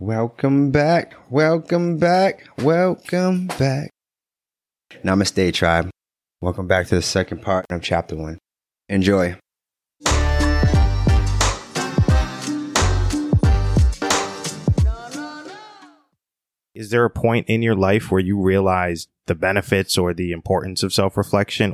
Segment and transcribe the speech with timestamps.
[0.00, 3.90] Welcome back, welcome back, welcome back.
[5.02, 5.90] Namaste, tribe.
[6.40, 8.38] Welcome back to the second part of chapter one.
[8.88, 9.34] Enjoy.
[16.76, 20.84] Is there a point in your life where you realized the benefits or the importance
[20.84, 21.72] of self reflection?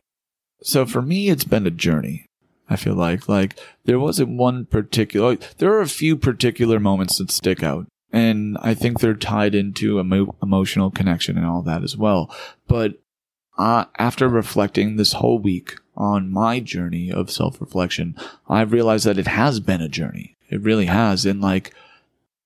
[0.63, 2.25] So for me, it's been a journey.
[2.71, 7.19] I feel like, like there wasn't one particular, like, there are a few particular moments
[7.19, 7.87] that stick out.
[8.15, 12.35] And I think they're tied into emo- emotional connection and all that as well.
[12.69, 13.01] But
[13.59, 18.17] uh, after reflecting this whole week on my journey of self reflection,
[18.49, 20.37] I've realized that it has been a journey.
[20.49, 21.27] It really has.
[21.27, 21.75] And like,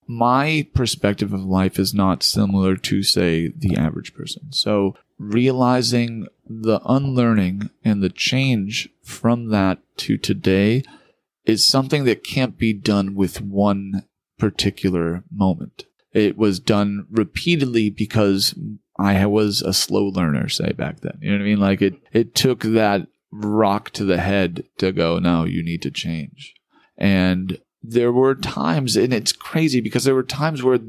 [0.06, 4.50] my perspective of life is not similar to, say, the average person.
[4.52, 10.82] So realizing the unlearning and the change from that to today
[11.44, 14.04] is something that can't be done with one
[14.38, 15.84] particular moment.
[16.12, 18.54] It was done repeatedly because
[18.98, 21.18] I was a slow learner, say back then.
[21.20, 21.60] You know what I mean?
[21.60, 25.90] Like it, it took that rock to the head to go, no, you need to
[25.90, 26.54] change.
[26.96, 30.80] And there were times, and it's crazy because there were times where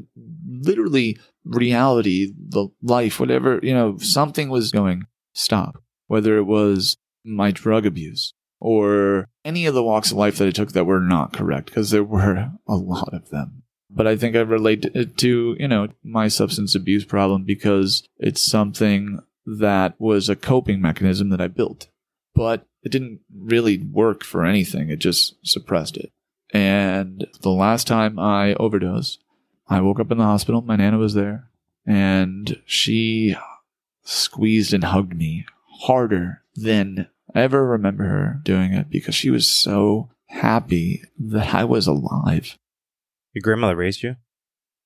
[0.47, 5.83] literally reality, the life, whatever, you know, something was going, stop.
[6.07, 10.51] Whether it was my drug abuse or any of the walks of life that I
[10.51, 13.63] took that were not correct, because there were a lot of them.
[13.89, 18.41] But I think I relate it to, you know, my substance abuse problem because it's
[18.41, 21.87] something that was a coping mechanism that I built.
[22.35, 24.89] But it didn't really work for anything.
[24.89, 26.11] It just suppressed it.
[26.53, 29.23] And the last time I overdosed,
[29.67, 30.61] I woke up in the hospital.
[30.61, 31.49] My nana was there
[31.85, 33.35] and she
[34.03, 35.45] squeezed and hugged me
[35.81, 41.63] harder than I ever remember her doing it because she was so happy that I
[41.63, 42.57] was alive.
[43.33, 44.15] Your grandmother raised you?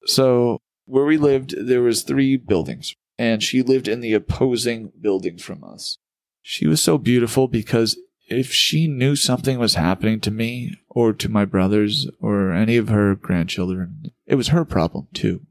[0.06, 5.38] So where we lived, there was three buildings and she lived in the opposing building
[5.38, 5.98] from us.
[6.42, 11.30] She was so beautiful because if she knew something was happening to me or to
[11.30, 15.42] my brothers or any of her grandchildren, it was her problem too.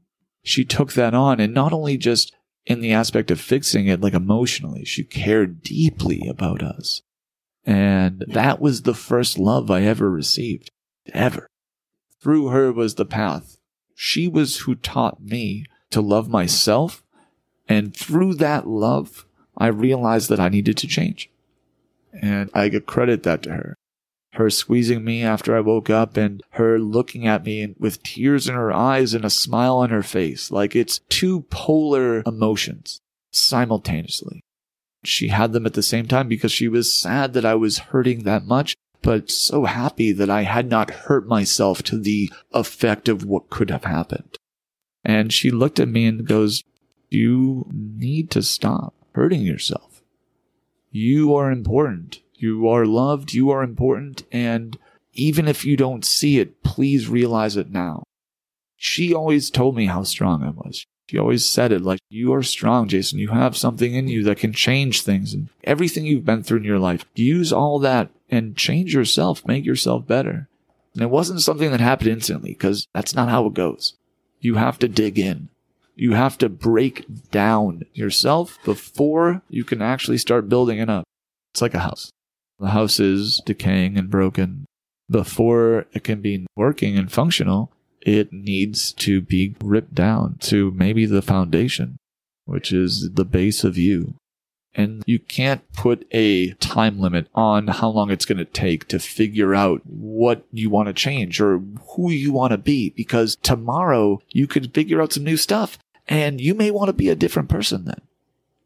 [0.43, 4.13] She took that on and not only just in the aspect of fixing it, like
[4.13, 7.01] emotionally, she cared deeply about us.
[7.65, 10.71] And that was the first love I ever received,
[11.13, 11.47] ever.
[12.21, 13.57] Through her was the path.
[13.95, 17.03] She was who taught me to love myself.
[17.67, 19.25] And through that love,
[19.57, 21.29] I realized that I needed to change.
[22.21, 23.77] And I credit that to her.
[24.33, 28.55] Her squeezing me after I woke up and her looking at me with tears in
[28.55, 30.49] her eyes and a smile on her face.
[30.49, 32.99] Like it's two polar emotions
[33.31, 34.41] simultaneously.
[35.03, 38.23] She had them at the same time because she was sad that I was hurting
[38.23, 43.25] that much, but so happy that I had not hurt myself to the effect of
[43.25, 44.37] what could have happened.
[45.03, 46.63] And she looked at me and goes,
[47.11, 50.01] you need to stop hurting yourself.
[50.89, 52.22] You are important.
[52.43, 53.33] You are loved.
[53.33, 54.23] You are important.
[54.29, 54.77] And
[55.13, 58.03] even if you don't see it, please realize it now.
[58.75, 60.85] She always told me how strong I was.
[61.09, 63.17] She always said it like, you are strong, Jason.
[63.17, 66.63] You have something in you that can change things and everything you've been through in
[66.65, 67.05] your life.
[67.15, 70.49] Use all that and change yourself, make yourself better.
[70.93, 73.95] And it wasn't something that happened instantly because that's not how it goes.
[74.41, 75.47] You have to dig in.
[75.95, 81.05] You have to break down yourself before you can actually start building it up.
[81.53, 82.11] It's like a house.
[82.59, 84.65] The house is decaying and broken.
[85.09, 87.71] Before it can be working and functional,
[88.01, 91.97] it needs to be ripped down to maybe the foundation,
[92.45, 94.15] which is the base of you.
[94.75, 98.97] And you can't put a time limit on how long it's going to take to
[98.97, 101.61] figure out what you want to change or
[101.95, 105.77] who you want to be because tomorrow you could figure out some new stuff
[106.07, 108.01] and you may want to be a different person then.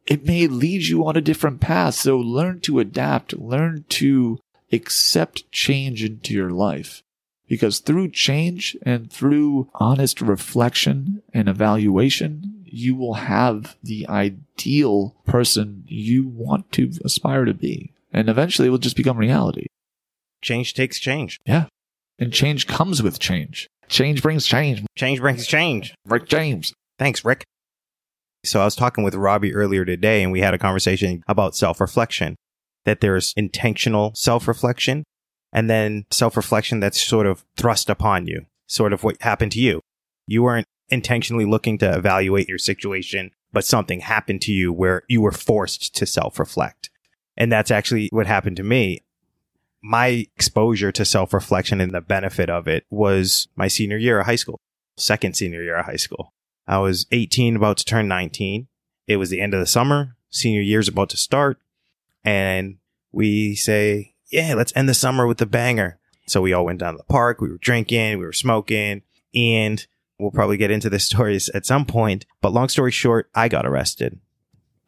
[0.07, 1.95] It may lead you on a different path.
[1.95, 4.39] So learn to adapt, learn to
[4.71, 7.03] accept change into your life.
[7.47, 15.85] Because through change and through honest reflection and evaluation, you will have the ideal person
[15.87, 17.93] you want to aspire to be.
[18.11, 19.67] And eventually it will just become reality.
[20.41, 21.39] Change takes change.
[21.45, 21.65] Yeah.
[22.19, 23.67] And change comes with change.
[23.87, 24.83] Change brings change.
[24.95, 25.95] Change brings change.
[26.05, 26.73] Rick James.
[26.99, 27.45] Thanks, Rick.
[28.47, 31.81] So I was talking with Robbie earlier today and we had a conversation about self
[31.81, 32.37] reflection,
[32.85, 35.03] that there's intentional self reflection
[35.51, 39.59] and then self reflection that's sort of thrust upon you, sort of what happened to
[39.59, 39.81] you.
[40.25, 45.21] You weren't intentionally looking to evaluate your situation, but something happened to you where you
[45.21, 46.89] were forced to self reflect.
[47.35, 49.03] And that's actually what happened to me.
[49.83, 54.25] My exposure to self reflection and the benefit of it was my senior year of
[54.25, 54.59] high school.
[54.97, 56.33] second senior year of high school.
[56.67, 58.67] I was 18, about to turn 19.
[59.07, 60.15] It was the end of the summer.
[60.29, 61.59] Senior year's about to start.
[62.23, 62.77] And
[63.11, 65.99] we say, yeah, let's end the summer with a banger.
[66.27, 67.39] So we all went down to the park.
[67.39, 69.01] We were drinking, we were smoking,
[69.33, 69.87] and
[70.19, 72.25] we'll probably get into the stories at some point.
[72.41, 74.19] But long story short, I got arrested.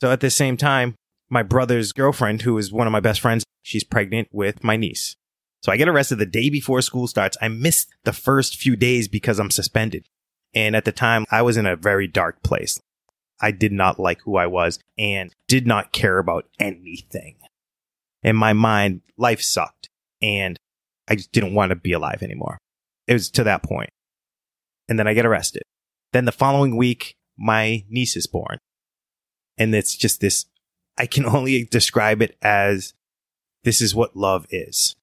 [0.01, 0.95] So at the same time,
[1.29, 5.15] my brother's girlfriend, who is one of my best friends, she's pregnant with my niece.
[5.61, 7.37] So I get arrested the day before school starts.
[7.41, 10.07] I missed the first few days because I'm suspended.
[10.53, 12.79] And at the time, I was in a very dark place.
[13.41, 17.35] I did not like who I was and did not care about anything.
[18.21, 19.89] In my mind, life sucked
[20.21, 20.59] and
[21.07, 22.59] I just didn't want to be alive anymore.
[23.07, 23.89] It was to that point.
[24.87, 25.63] And then I get arrested.
[26.13, 28.59] Then the following week, my niece is born.
[29.57, 30.45] And it's just this,
[30.97, 32.93] I can only describe it as
[33.63, 34.95] this is what love is.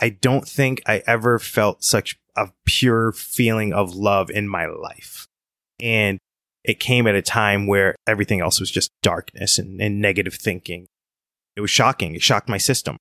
[0.00, 5.26] I don't think I ever felt such a pure feeling of love in my life.
[5.80, 6.18] And
[6.64, 10.86] it came at a time where everything else was just darkness and, and negative thinking.
[11.54, 12.14] It was shocking.
[12.14, 12.96] It shocked my system.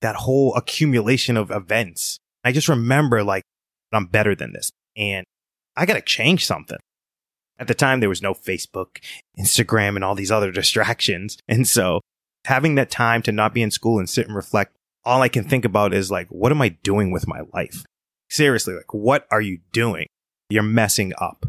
[0.00, 2.18] That whole accumulation of events.
[2.44, 3.42] I just remember like,
[3.92, 5.24] I'm better than this and
[5.76, 6.78] I got to change something.
[7.58, 8.98] At the time, there was no Facebook,
[9.38, 11.38] Instagram, and all these other distractions.
[11.48, 12.00] And so
[12.44, 15.44] having that time to not be in school and sit and reflect, all I can
[15.44, 17.84] think about is like, what am I doing with my life?
[18.30, 20.06] Seriously, like, what are you doing?
[20.48, 21.46] You're messing up.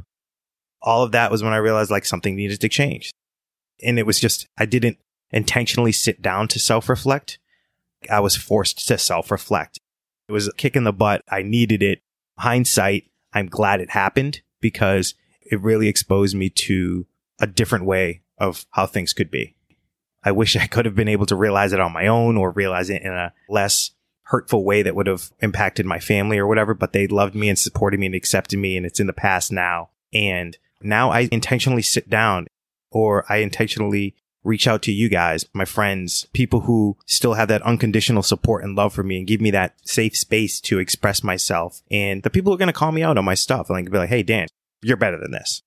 [0.81, 3.11] All of that was when I realized like something needed to change.
[3.83, 4.97] And it was just, I didn't
[5.31, 7.39] intentionally sit down to self reflect.
[8.09, 9.79] I was forced to self reflect.
[10.27, 11.23] It was a kick in the butt.
[11.29, 12.01] I needed it.
[12.39, 17.05] Hindsight, I'm glad it happened because it really exposed me to
[17.39, 19.55] a different way of how things could be.
[20.23, 22.89] I wish I could have been able to realize it on my own or realize
[22.89, 23.91] it in a less
[24.31, 27.59] hurtful way that would have impacted my family or whatever, but they loved me and
[27.59, 29.89] supported me and accepted me and it's in the past now.
[30.13, 32.47] And now I intentionally sit down
[32.91, 37.61] or I intentionally reach out to you guys, my friends, people who still have that
[37.61, 41.81] unconditional support and love for me and give me that safe space to express myself.
[41.91, 43.91] And the people who are going to call me out on my stuff and like
[43.91, 44.47] be like, Hey, Dan,
[44.81, 45.61] you're better than this.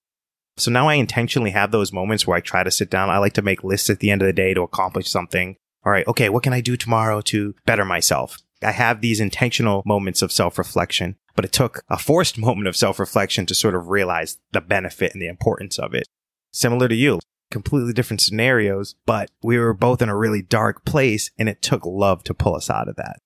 [0.56, 3.10] So now I intentionally have those moments where I try to sit down.
[3.10, 5.56] I like to make lists at the end of the day to accomplish something.
[5.84, 6.06] All right.
[6.06, 6.28] Okay.
[6.28, 8.38] What can I do tomorrow to better myself?
[8.64, 12.76] I have these intentional moments of self reflection, but it took a forced moment of
[12.76, 16.06] self reflection to sort of realize the benefit and the importance of it.
[16.52, 17.20] Similar to you,
[17.50, 21.84] completely different scenarios, but we were both in a really dark place and it took
[21.84, 23.18] love to pull us out of that.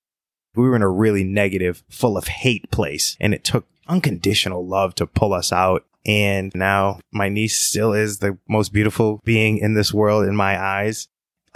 [0.54, 4.94] We were in a really negative, full of hate place and it took unconditional love
[4.96, 5.84] to pull us out.
[6.06, 10.62] And now my niece still is the most beautiful being in this world in my
[10.62, 11.08] eyes.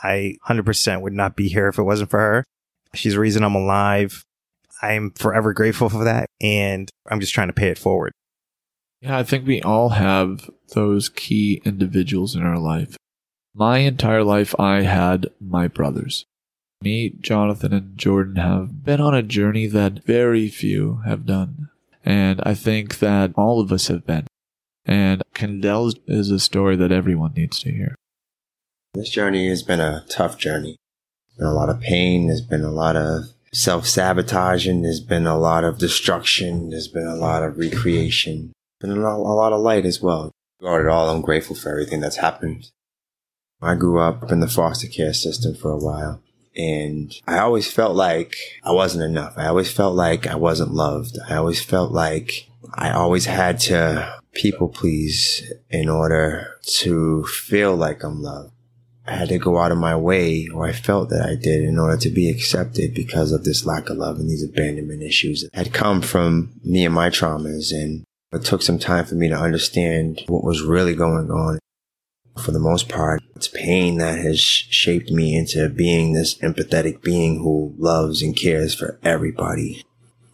[0.02, 2.44] I 100% would not be here if it wasn't for her.
[2.94, 4.25] She's the reason I'm alive.
[4.83, 6.27] I'm forever grateful for that.
[6.41, 8.12] And I'm just trying to pay it forward.
[9.00, 12.97] Yeah, I think we all have those key individuals in our life.
[13.55, 16.25] My entire life, I had my brothers.
[16.83, 21.69] Me, Jonathan, and Jordan have been on a journey that very few have done.
[22.05, 24.27] And I think that all of us have been.
[24.85, 27.95] And Kendall is a story that everyone needs to hear.
[28.95, 30.77] This journey has been a tough journey.
[31.43, 32.29] Been a lot of pain.
[32.29, 34.83] There's been a lot of self sabotaging.
[34.83, 36.71] There's been a lot of destruction.
[36.71, 38.53] There's been a lot of recreation.
[38.81, 40.31] Been a lot, a lot of light as well.
[40.61, 42.71] Throughout it all, I'm grateful for everything that's happened.
[43.61, 46.23] I grew up in the foster care system for a while.
[46.55, 49.35] And I always felt like I wasn't enough.
[49.37, 51.19] I always felt like I wasn't loved.
[51.28, 58.05] I always felt like I always had to people please in order to feel like
[58.05, 58.52] I'm loved.
[59.06, 61.78] I had to go out of my way, or I felt that I did, in
[61.78, 65.54] order to be accepted because of this lack of love and these abandonment issues that
[65.54, 67.73] had come from me and my traumas.
[67.73, 71.59] And it took some time for me to understand what was really going on.
[72.38, 77.40] For the most part, it's pain that has shaped me into being this empathetic being
[77.40, 79.85] who loves and cares for everybody.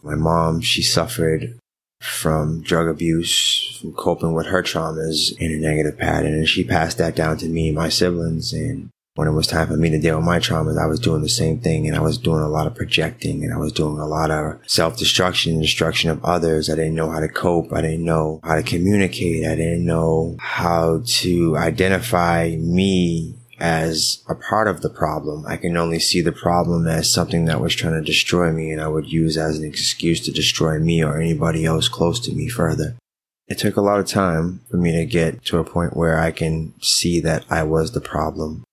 [0.01, 1.58] My mom, she suffered
[1.99, 6.33] from drug abuse, from coping with her traumas in a negative pattern.
[6.33, 8.53] And she passed that down to me and my siblings.
[8.53, 11.21] And when it was time for me to deal with my traumas, I was doing
[11.21, 11.87] the same thing.
[11.87, 14.59] And I was doing a lot of projecting and I was doing a lot of
[14.65, 16.69] self destruction, destruction of others.
[16.69, 17.73] I didn't know how to cope.
[17.73, 19.45] I didn't know how to communicate.
[19.45, 25.45] I didn't know how to identify me as a part of the problem.
[25.45, 28.81] I can only see the problem as something that was trying to destroy me and
[28.81, 32.47] I would use as an excuse to destroy me or anybody else close to me
[32.47, 32.95] further.
[33.47, 36.31] It took a lot of time for me to get to a point where I
[36.31, 38.63] can see that I was the problem.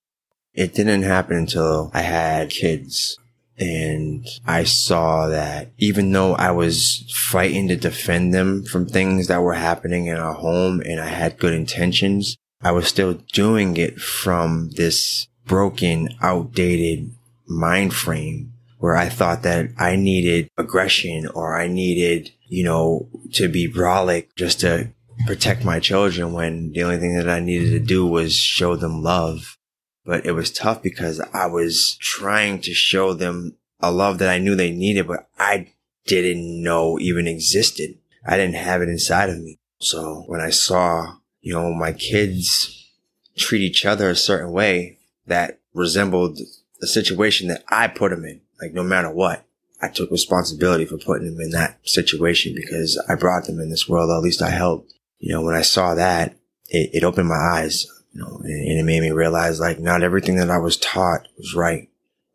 [0.54, 3.18] It didn't happen until I had kids.
[3.58, 9.42] And I saw that even though I was fighting to defend them from things that
[9.42, 14.00] were happening in our home and I had good intentions, I was still doing it
[14.00, 17.12] from this broken, outdated
[17.46, 23.48] mind frame where I thought that I needed aggression or I needed, you know, to
[23.48, 24.90] be brolic just to
[25.26, 29.02] protect my children when the only thing that I needed to do was show them
[29.02, 29.56] love.
[30.04, 34.38] But it was tough because I was trying to show them a love that I
[34.38, 35.72] knew they needed, but I
[36.06, 37.98] didn't know even existed.
[38.26, 39.58] I didn't have it inside of me.
[39.80, 42.90] So when I saw, you know, my kids
[43.36, 44.98] treat each other a certain way
[45.28, 46.40] that resembled
[46.80, 49.46] the situation that I put them in, like no matter what,
[49.80, 53.88] I took responsibility for putting them in that situation because I brought them in this
[53.88, 54.10] world.
[54.10, 54.92] At least I helped.
[55.20, 56.36] You know, when I saw that,
[56.68, 60.02] it, it opened my eyes, you know, and, and it made me realize like not
[60.02, 61.88] everything that I was taught was right.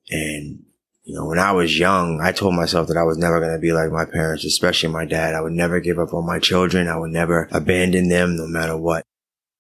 [0.10, 0.64] And,
[1.12, 3.60] you know, when I was young, I told myself that I was never going to
[3.60, 5.36] be like my parents, especially my dad.
[5.36, 6.88] I would never give up on my children.
[6.88, 9.04] I would never abandon them no matter what.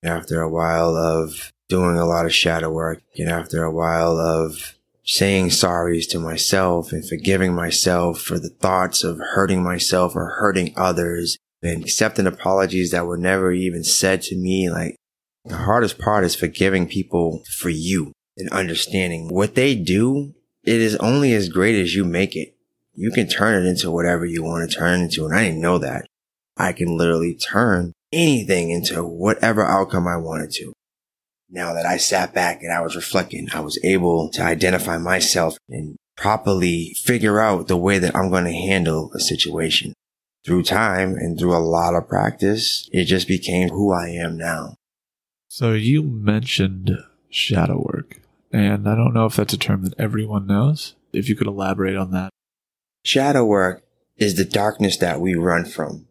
[0.01, 4.75] After a while of doing a lot of shadow work and after a while of
[5.03, 10.73] saying sorries to myself and forgiving myself for the thoughts of hurting myself or hurting
[10.77, 14.69] others and accepting apologies that were never even said to me.
[14.69, 14.95] Like
[15.43, 20.33] the hardest part is forgiving people for you and understanding what they do.
[20.63, 22.55] It is only as great as you make it.
[22.93, 25.25] You can turn it into whatever you want to turn it into.
[25.25, 26.05] And I didn't know that.
[26.57, 30.73] I can literally turn anything into whatever outcome I wanted to.
[31.49, 35.57] Now that I sat back and I was reflecting, I was able to identify myself
[35.69, 39.93] and properly figure out the way that I'm going to handle a situation.
[40.45, 44.75] Through time and through a lot of practice, it just became who I am now.
[45.47, 46.97] So you mentioned
[47.29, 50.95] shadow work, and I don't know if that's a term that everyone knows.
[51.13, 52.31] If you could elaborate on that.
[53.03, 53.83] Shadow work
[54.17, 56.07] is the darkness that we run from.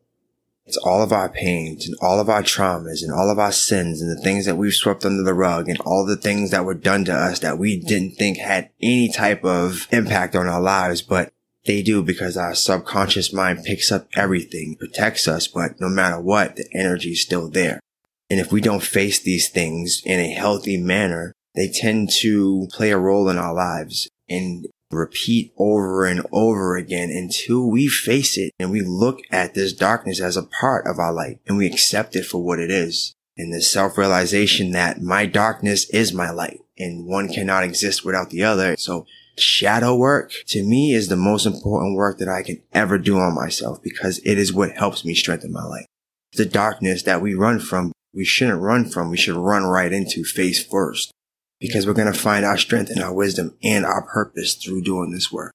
[0.67, 4.01] It's all of our pains and all of our traumas and all of our sins
[4.01, 6.75] and the things that we've swept under the rug and all the things that were
[6.75, 11.03] done to us that we didn't think had any type of impact on our lives,
[11.03, 11.33] but
[11.65, 16.57] they do because our subconscious mind picks up everything, protects us, but no matter what,
[16.57, 17.81] the energy is still there.
[18.29, 22.91] And if we don't face these things in a healthy manner, they tend to play
[22.91, 24.09] a role in our lives.
[24.29, 29.73] And repeat over and over again until we face it and we look at this
[29.73, 33.15] darkness as a part of our light and we accept it for what it is.
[33.37, 38.43] And the self-realization that my darkness is my light and one cannot exist without the
[38.43, 38.77] other.
[38.77, 39.07] So
[39.39, 43.35] shadow work to me is the most important work that I can ever do on
[43.35, 45.87] myself because it is what helps me strengthen my light.
[46.35, 49.11] The darkness that we run from, we shouldn't run from.
[49.11, 51.13] We should run right into face first
[51.61, 55.13] because we're going to find our strength and our wisdom and our purpose through doing
[55.13, 55.53] this work.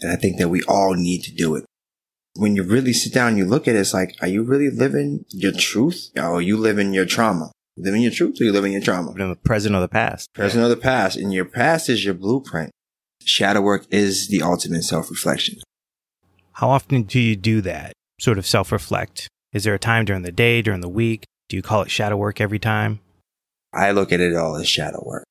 [0.00, 1.64] And I think that we all need to do it.
[2.34, 4.70] When you really sit down and you look at it, it's like, are you really
[4.70, 6.10] living your truth?
[6.16, 7.50] Or are you living your trauma?
[7.76, 9.12] Living your truth or you living your trauma?
[9.12, 10.32] In the present or the past.
[10.34, 11.16] Present or the past.
[11.16, 12.70] And your past is your blueprint.
[13.24, 15.58] Shadow work is the ultimate self-reflection.
[16.52, 17.92] How often do you do that?
[18.20, 19.28] Sort of self-reflect?
[19.52, 21.24] Is there a time during the day, during the week?
[21.48, 23.00] Do you call it shadow work every time?
[23.72, 25.24] I look at it all as shadow work.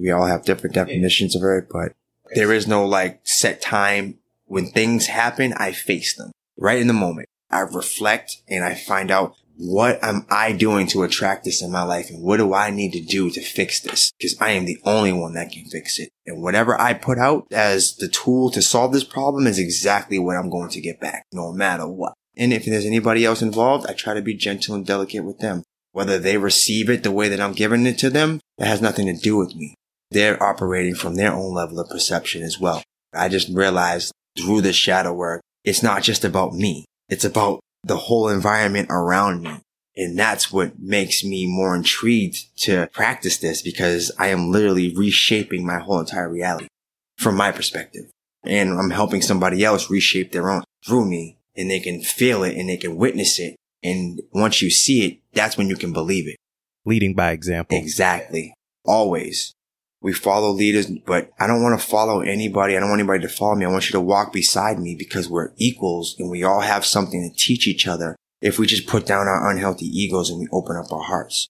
[0.00, 1.92] We all have different definitions of it, but
[2.34, 4.18] there is no like set time.
[4.46, 7.28] When things happen, I face them right in the moment.
[7.50, 11.82] I reflect and I find out what am I doing to attract this in my
[11.82, 14.12] life and what do I need to do to fix this?
[14.16, 16.10] Because I am the only one that can fix it.
[16.26, 20.36] And whatever I put out as the tool to solve this problem is exactly what
[20.36, 22.14] I'm going to get back, no matter what.
[22.36, 25.64] And if there's anybody else involved, I try to be gentle and delicate with them.
[25.90, 29.06] Whether they receive it the way that I'm giving it to them, that has nothing
[29.06, 29.74] to do with me.
[30.10, 32.82] They're operating from their own level of perception as well.
[33.12, 36.84] I just realized through the shadow work, it's not just about me.
[37.08, 39.60] It's about the whole environment around me.
[39.96, 45.66] And that's what makes me more intrigued to practice this because I am literally reshaping
[45.66, 46.68] my whole entire reality
[47.16, 48.04] from my perspective.
[48.44, 52.56] And I'm helping somebody else reshape their own through me and they can feel it
[52.56, 53.56] and they can witness it.
[53.82, 56.36] And once you see it, that's when you can believe it.
[56.84, 57.76] Leading by example.
[57.76, 58.54] Exactly.
[58.84, 59.52] Always.
[60.00, 62.76] We follow leaders, but I don't want to follow anybody.
[62.76, 63.64] I don't want anybody to follow me.
[63.64, 67.28] I want you to walk beside me because we're equals and we all have something
[67.28, 70.76] to teach each other if we just put down our unhealthy egos and we open
[70.76, 71.48] up our hearts.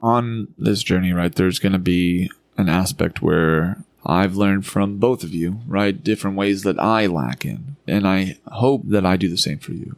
[0.00, 5.24] On this journey, right, there's going to be an aspect where I've learned from both
[5.24, 6.02] of you, right?
[6.02, 7.76] Different ways that I lack in.
[7.88, 9.96] And I hope that I do the same for you.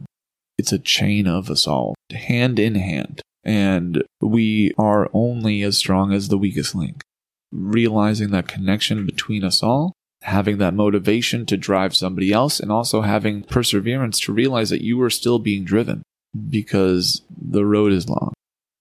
[0.57, 3.21] It's a chain of us all, hand in hand.
[3.43, 7.03] And we are only as strong as the weakest link
[7.51, 9.93] realizing that connection between us all
[10.23, 15.01] having that motivation to drive somebody else and also having perseverance to realize that you
[15.01, 16.03] are still being driven
[16.49, 18.33] because the road is long.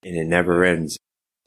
[0.02, 0.98] And it never ends.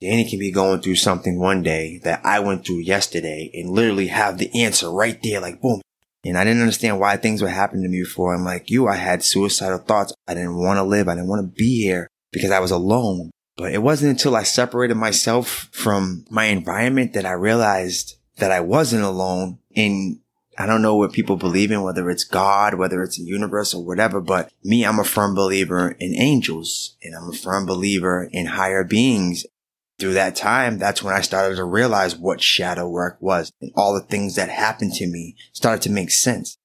[0.01, 4.07] Danny can be going through something one day that I went through yesterday and literally
[4.07, 5.81] have the answer right there, like boom.
[6.25, 8.33] And I didn't understand why things were happening to me before.
[8.33, 10.13] I'm like you, I had suicidal thoughts.
[10.27, 11.07] I didn't want to live.
[11.07, 13.29] I didn't want to be here because I was alone.
[13.55, 18.61] But it wasn't until I separated myself from my environment that I realized that I
[18.61, 19.59] wasn't alone.
[19.75, 20.19] And
[20.57, 23.83] I don't know what people believe in, whether it's God, whether it's the universe or
[23.83, 28.47] whatever, but me, I'm a firm believer in angels and I'm a firm believer in
[28.47, 29.45] higher beings.
[29.99, 33.93] Through that time, that's when I started to realize what shadow work was and all
[33.93, 36.57] the things that happened to me started to make sense.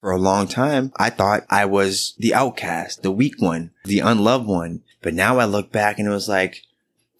[0.00, 4.46] For a long time, I thought I was the outcast, the weak one, the unloved
[4.46, 4.82] one.
[5.02, 6.62] But now I look back and it was like,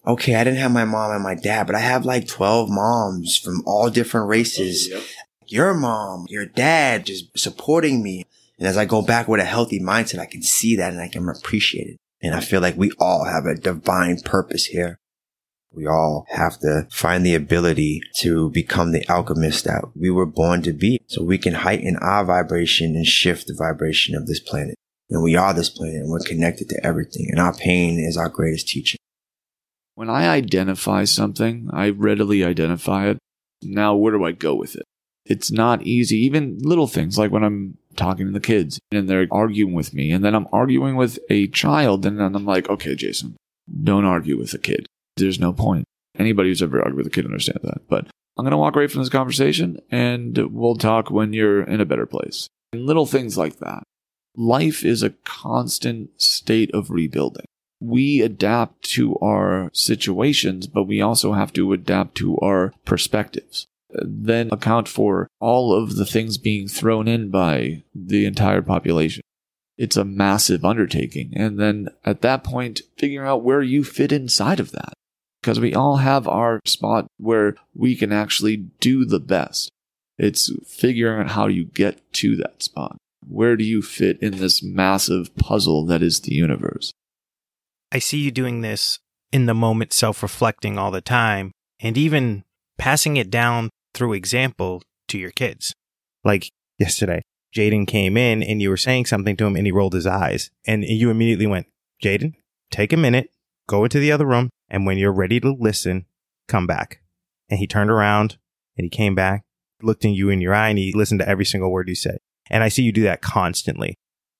[0.05, 3.37] okay, I didn't have my mom and my dad, but I have like 12 moms
[3.37, 4.89] from all different races.
[4.89, 5.03] Yep.
[5.47, 8.25] Your mom, your dad just supporting me.
[8.57, 11.07] And as I go back with a healthy mindset, I can see that and I
[11.07, 11.97] can appreciate it.
[12.21, 14.99] And I feel like we all have a divine purpose here.
[15.71, 20.63] We all have to find the ability to become the alchemist that we were born
[20.63, 24.75] to be so we can heighten our vibration and shift the vibration of this planet.
[25.09, 27.27] And we are this planet and we're connected to everything.
[27.29, 28.97] And our pain is our greatest teacher.
[29.95, 33.17] When I identify something, I readily identify it.
[33.63, 34.83] Now, where do I go with it?
[35.25, 36.17] It's not easy.
[36.17, 40.11] Even little things like when I'm talking to the kids and they're arguing with me
[40.11, 43.35] and then I'm arguing with a child and then I'm like, okay, Jason,
[43.83, 44.87] don't argue with a kid
[45.17, 45.85] there's no point.
[46.17, 47.87] Anybody who's ever argued with a kid understands that.
[47.89, 51.81] But I'm going to walk away from this conversation and we'll talk when you're in
[51.81, 52.47] a better place.
[52.73, 53.83] And little things like that.
[54.37, 57.45] Life is a constant state of rebuilding.
[57.79, 63.67] We adapt to our situations, but we also have to adapt to our perspectives.
[63.89, 69.23] Then account for all of the things being thrown in by the entire population
[69.77, 71.33] it's a massive undertaking.
[71.35, 74.93] And then at that point, figuring out where you fit inside of that
[75.41, 79.69] because we all have our spot where we can actually do the best.
[80.17, 82.97] It's figuring out how you get to that spot.
[83.29, 86.93] Where do you fit in this massive puzzle that is the universe?
[87.91, 88.99] I see you doing this
[89.31, 92.43] in the moment, self reflecting all the time, and even
[92.77, 95.73] passing it down through example to your kids.
[96.23, 97.21] Like yesterday,
[97.55, 100.51] Jaden came in and you were saying something to him and he rolled his eyes.
[100.65, 101.67] And you immediately went,
[102.03, 102.33] Jaden,
[102.71, 103.31] take a minute,
[103.67, 106.05] go into the other room, and when you're ready to listen,
[106.47, 107.01] come back.
[107.49, 108.37] And he turned around
[108.77, 109.43] and he came back,
[109.81, 112.19] looked in you in your eye, and he listened to every single word you said.
[112.49, 113.95] And I see you do that constantly,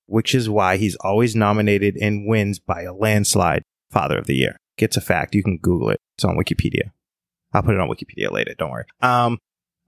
[0.06, 4.58] which is why he's always nominated and wins by a landslide Father of the Year.
[4.78, 5.36] It's a fact.
[5.36, 6.00] You can Google it.
[6.18, 6.92] It's on Wikipedia.
[7.54, 8.54] I'll put it on Wikipedia later.
[8.58, 8.86] Don't worry.
[9.02, 9.40] Um,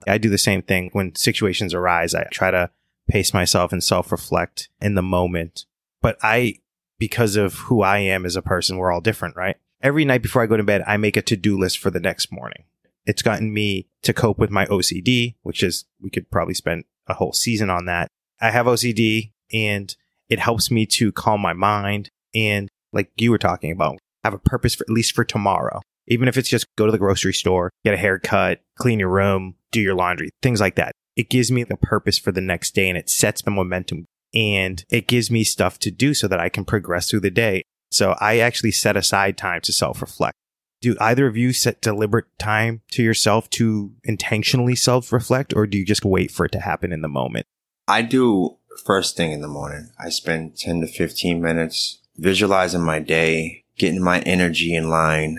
[0.06, 2.14] I do the same thing when situations arise.
[2.14, 2.70] I try to
[3.08, 5.66] pace myself and self reflect in the moment.
[6.02, 6.56] But I,
[6.98, 9.56] because of who I am as a person, we're all different, right?
[9.82, 12.00] every night before I go to bed, I make a to do list for the
[12.00, 12.64] next morning.
[13.06, 17.14] It's gotten me to cope with my OCD, which is, we could probably spend a
[17.14, 18.08] whole season on that.
[18.40, 19.94] I have OCD and
[20.28, 24.38] it helps me to calm my mind and like you were talking about, have a
[24.38, 25.80] purpose for at least for tomorrow.
[26.08, 29.54] Even if it's just go to the grocery store, get a haircut, clean your room,
[29.70, 30.92] do your laundry, things like that.
[31.16, 34.84] It gives me the purpose for the next day and it sets the momentum and
[34.90, 37.62] it gives me stuff to do so that I can progress through the day.
[37.90, 40.36] So I actually set aside time to self reflect.
[40.80, 45.76] Do either of you set deliberate time to yourself to intentionally self reflect, or do
[45.76, 47.46] you just wait for it to happen in the moment?
[47.86, 49.90] I do first thing in the morning.
[49.98, 55.38] I spend 10 to 15 minutes visualizing my day, getting my energy in line,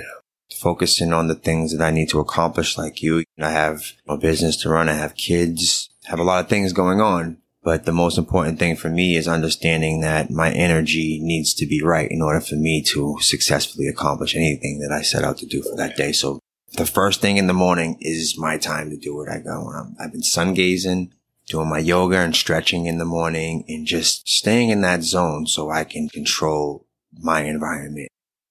[0.53, 3.23] focusing on the things that I need to accomplish like you.
[3.39, 4.89] I have a business to run.
[4.89, 7.37] I have kids, have a lot of things going on.
[7.63, 11.81] But the most important thing for me is understanding that my energy needs to be
[11.81, 15.61] right in order for me to successfully accomplish anything that I set out to do
[15.61, 16.11] for that day.
[16.11, 16.39] So
[16.73, 19.29] the first thing in the morning is my time to do it.
[19.29, 21.13] I go I'm, I've been sun gazing,
[21.45, 25.69] doing my yoga and stretching in the morning and just staying in that zone so
[25.69, 28.07] I can control my environment.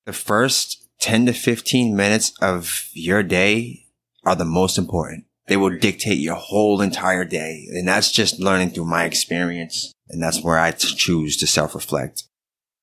[0.07, 3.87] The first 10 to 15 minutes of your day
[4.25, 5.25] are the most important.
[5.47, 7.67] They will dictate your whole entire day.
[7.71, 9.93] And that's just learning through my experience.
[10.09, 12.25] And that's where I choose to self reflect.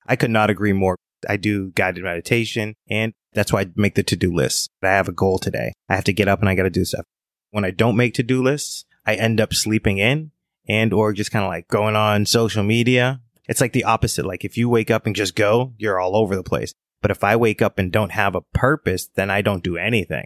[0.06, 0.96] I could not agree more.
[1.28, 4.70] I do guided meditation and that's why I make the to do list.
[4.84, 5.74] I have a goal today.
[5.90, 7.06] I have to get up and I got to do stuff.
[7.52, 10.32] When I don't make to do lists, I end up sleeping in
[10.68, 13.22] and or just kind of like going on social media.
[13.48, 14.26] It's like the opposite.
[14.26, 16.74] Like if you wake up and just go, you're all over the place.
[17.02, 20.26] But if I wake up and don't have a purpose, then I don't do anything.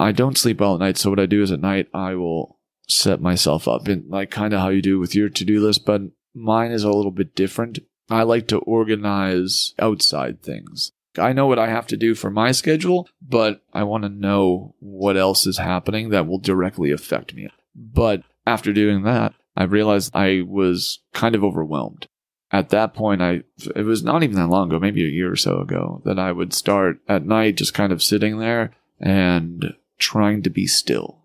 [0.00, 0.96] I don't sleep well at night.
[0.96, 2.58] So what I do is at night, I will
[2.88, 6.00] set myself up and like kind of how you do with your to-do list, but
[6.34, 7.78] mine is a little bit different.
[8.08, 10.92] I like to organize outside things.
[11.18, 14.74] I know what I have to do for my schedule, but I want to know
[14.78, 17.48] what else is happening that will directly affect me.
[17.74, 22.08] But after doing that, I realized I was kind of overwhelmed.
[22.50, 23.42] At that point, I,
[23.76, 26.32] it was not even that long ago, maybe a year or so ago, that I
[26.32, 31.20] would start at night just kind of sitting there and trying to be still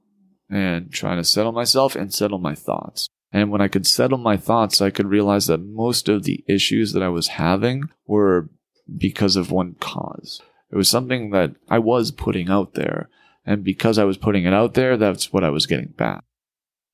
[0.50, 3.08] and trying to settle myself and settle my thoughts.
[3.32, 6.94] And when I could settle my thoughts, I could realize that most of the issues
[6.94, 8.50] that I was having were
[8.98, 10.42] because of one cause.
[10.72, 13.10] It was something that I was putting out there.
[13.46, 16.24] And because I was putting it out there, that's what I was getting back.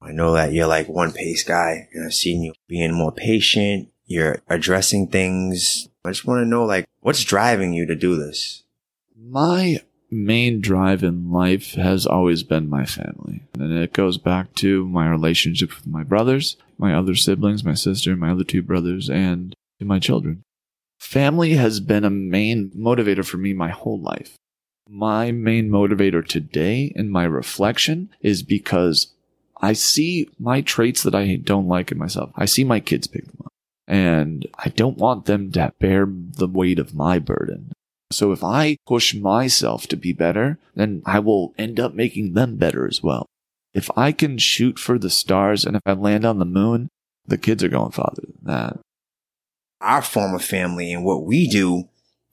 [0.01, 3.89] I know that you're like one pace guy and I've seen you being more patient.
[4.05, 5.87] You're addressing things.
[6.03, 8.63] I just want to know like what's driving you to do this?
[9.15, 9.77] My
[10.11, 13.43] main drive in life has always been my family.
[13.53, 18.15] And it goes back to my relationship with my brothers, my other siblings, my sister,
[18.15, 20.43] my other two brothers, and to my children.
[20.99, 24.35] Family has been a main motivator for me my whole life.
[24.89, 29.13] My main motivator today in my reflection is because
[29.61, 32.31] I see my traits that I don't like in myself.
[32.35, 33.53] I see my kids pick them up
[33.87, 37.73] and I don't want them to bear the weight of my burden.
[38.11, 42.57] So if I push myself to be better, then I will end up making them
[42.57, 43.25] better as well.
[43.73, 46.89] If I can shoot for the stars and if I land on the moon,
[47.25, 48.79] the kids are going farther than that.
[49.79, 51.85] Our form of family and what we do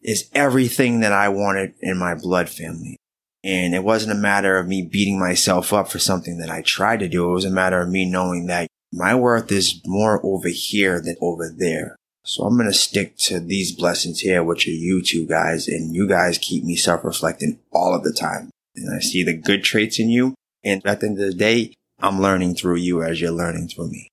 [0.02, 2.96] is everything that I wanted in my blood family.
[3.44, 7.00] And it wasn't a matter of me beating myself up for something that I tried
[7.00, 7.30] to do.
[7.30, 11.16] It was a matter of me knowing that my worth is more over here than
[11.20, 11.96] over there.
[12.28, 15.94] So I'm going to stick to these blessings here, which are you two guys, and
[15.94, 18.50] you guys keep me self-reflecting all of the time.
[18.76, 20.34] And I see the good traits in you.
[20.62, 23.92] And at the end of the day, I'm learning through you as you're learning through
[23.92, 24.08] me.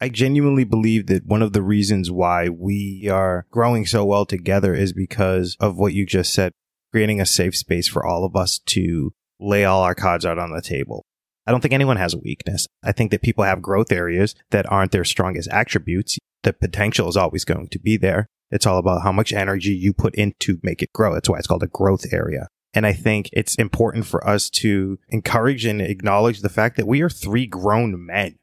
[0.00, 4.72] I genuinely believe that one of the reasons why we are growing so well together
[4.72, 6.52] is because of what you just said,
[6.92, 9.10] creating a safe space for all of us to
[9.40, 11.04] lay all our cards out on the table.
[11.48, 12.68] I don't think anyone has a weakness.
[12.84, 17.16] I think that people have growth areas that aren't their strongest attributes the potential is
[17.16, 18.26] always going to be there.
[18.50, 21.14] It's all about how much energy you put in to make it grow.
[21.14, 22.48] That's why it's called a growth area.
[22.72, 27.00] And I think it's important for us to encourage and acknowledge the fact that we
[27.02, 28.36] are three grown men,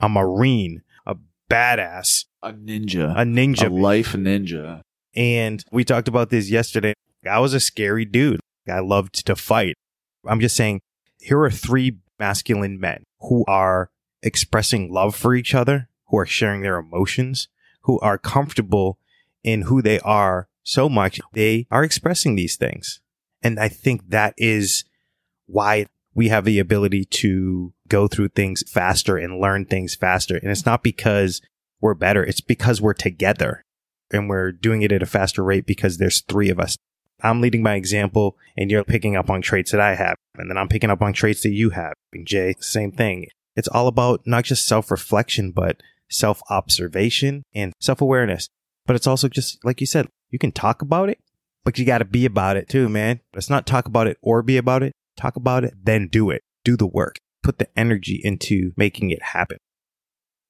[0.00, 1.16] a Marine, a
[1.50, 4.82] badass, a ninja, a ninja, a life ninja.
[5.14, 6.94] And we talked about this yesterday.
[7.28, 8.40] I was a scary dude.
[8.68, 9.74] I loved to fight.
[10.26, 10.80] I'm just saying,
[11.20, 13.90] here are three masculine men who are
[14.22, 17.48] expressing love for each other who are sharing their emotions,
[17.80, 18.98] who are comfortable
[19.42, 23.00] in who they are so much, they are expressing these things.
[23.42, 24.84] And I think that is
[25.46, 30.36] why we have the ability to go through things faster and learn things faster.
[30.36, 31.40] And it's not because
[31.80, 32.22] we're better.
[32.22, 33.64] It's because we're together
[34.12, 36.76] and we're doing it at a faster rate because there's three of us.
[37.22, 40.16] I'm leading by example and you're picking up on traits that I have.
[40.36, 41.94] And then I'm picking up on traits that you have.
[42.12, 43.28] And Jay, same thing.
[43.56, 48.48] It's all about not just self reflection, but self observation and self awareness.
[48.86, 51.18] But it's also just like you said, you can talk about it,
[51.64, 53.20] but you got to be about it too, man.
[53.34, 54.92] Let's not talk about it or be about it.
[55.16, 56.42] Talk about it, then do it.
[56.64, 57.16] Do the work.
[57.42, 59.58] Put the energy into making it happen.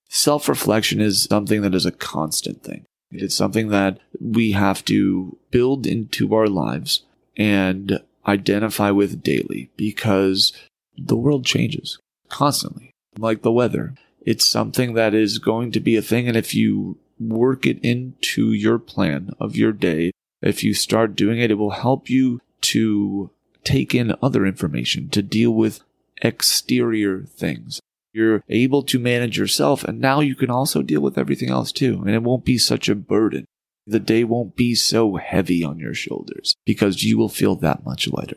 [0.08, 2.84] Self reflection is something that is a constant thing.
[3.10, 7.02] It's something that we have to build into our lives
[7.36, 10.52] and identify with daily because
[10.96, 11.98] the world changes
[12.28, 13.94] constantly, like the weather.
[14.24, 16.28] It's something that is going to be a thing.
[16.28, 21.38] And if you work it into your plan of your day, if you start doing
[21.38, 23.30] it, it will help you to
[23.64, 25.80] take in other information, to deal with
[26.20, 27.80] exterior things.
[28.12, 32.02] You're able to manage yourself, and now you can also deal with everything else too.
[32.04, 33.46] And it won't be such a burden.
[33.86, 38.06] The day won't be so heavy on your shoulders because you will feel that much
[38.06, 38.36] lighter.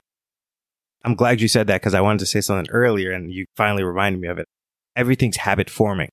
[1.03, 3.83] I'm glad you said that because I wanted to say something earlier and you finally
[3.83, 4.47] reminded me of it
[4.95, 6.09] everything's habit forming.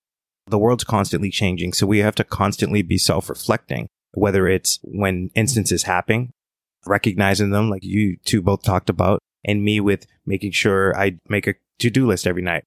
[0.47, 1.73] The world's constantly changing.
[1.73, 6.31] So we have to constantly be self reflecting, whether it's when instances happen,
[6.87, 11.47] recognizing them, like you two both talked about, and me with making sure I make
[11.47, 12.64] a to do list every night.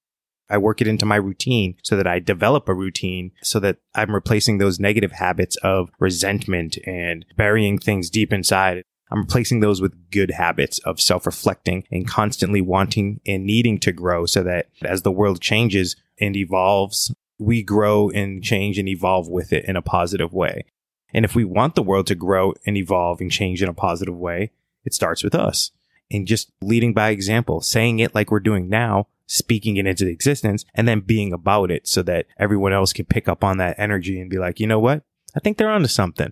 [0.50, 4.14] I work it into my routine so that I develop a routine so that I'm
[4.14, 8.84] replacing those negative habits of resentment and burying things deep inside.
[9.12, 13.92] I'm replacing those with good habits of self reflecting and constantly wanting and needing to
[13.92, 19.28] grow so that as the world changes, and evolves, we grow and change and evolve
[19.28, 20.66] with it in a positive way.
[21.14, 24.18] And if we want the world to grow and evolve and change in a positive
[24.18, 24.52] way,
[24.84, 25.72] it starts with us.
[26.12, 30.66] and just leading by example, saying it like we're doing now, speaking it into existence,
[30.76, 34.20] and then being about it so that everyone else can pick up on that energy
[34.20, 35.04] and be like, you know what?
[35.36, 36.30] I think they're onto something.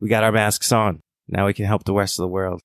[0.00, 1.02] We got our masks on.
[1.28, 2.62] Now we can help the rest of the world.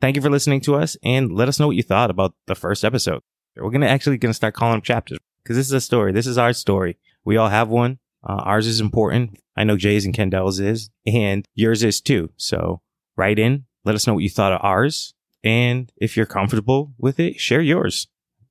[0.00, 2.54] Thank you for listening to us and let us know what you thought about the
[2.54, 3.20] first episode.
[3.56, 6.12] We're going to actually going to start calling them chapters because this is a story.
[6.12, 6.98] This is our story.
[7.24, 7.98] We all have one.
[8.22, 9.40] Uh, ours is important.
[9.56, 12.28] I know Jay's and Kendall's is and yours is too.
[12.36, 12.82] So
[13.16, 15.14] write in, let us know what you thought of ours.
[15.42, 18.08] And if you're comfortable with it, share yours.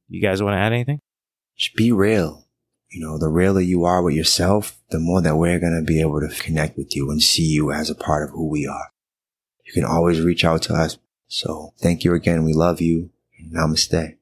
[0.10, 0.99] You guys want to add anything?
[1.55, 2.47] Just be real.
[2.89, 6.01] You know, the realer you are with yourself, the more that we're going to be
[6.01, 8.91] able to connect with you and see you as a part of who we are.
[9.65, 10.97] You can always reach out to us.
[11.27, 12.43] So thank you again.
[12.43, 13.12] We love you.
[13.53, 14.17] Namaste.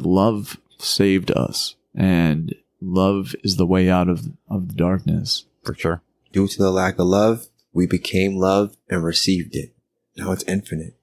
[0.00, 5.44] Love saved us, and love is the way out of, of the darkness.
[5.62, 6.00] For sure.
[6.32, 9.74] Due to the lack of love, we became love and received it.
[10.16, 10.96] Now it's infinite.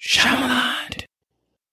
[0.00, 1.04] Shyamalan.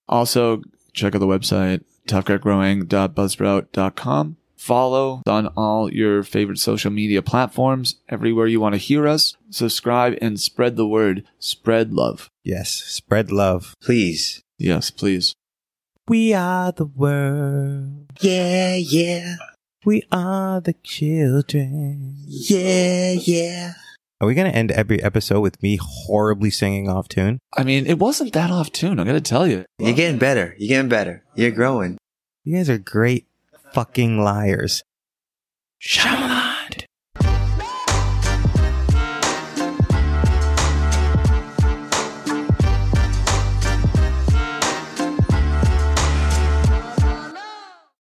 [0.07, 0.61] Also,
[0.93, 4.37] check out the website, toughgetgrowing.buzzsprout.com.
[4.55, 9.35] Follow on all your favorite social media platforms, everywhere you want to hear us.
[9.49, 11.25] Subscribe and spread the word.
[11.37, 12.29] Spread love.
[12.45, 12.71] Yes.
[12.71, 13.75] Spread love.
[13.81, 14.41] Please.
[14.57, 15.35] Yes, please.
[16.07, 18.11] We are the world.
[18.19, 19.37] Yeah, yeah.
[19.85, 22.25] We are the children.
[22.27, 23.73] Yeah, yeah.
[24.19, 27.39] Are we going to end every episode with me horribly singing off tune?
[27.57, 29.63] I mean, it wasn't that off tune, I gotta tell you.
[29.79, 30.55] You're getting better.
[30.57, 31.23] You're getting better.
[31.35, 31.97] You're growing.
[32.43, 33.27] You guys are great
[33.71, 34.83] fucking liars.
[35.81, 36.42] Shyamalan.